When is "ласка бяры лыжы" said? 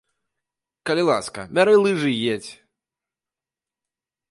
1.09-2.11